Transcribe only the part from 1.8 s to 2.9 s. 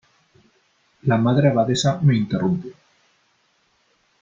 me interrumpió: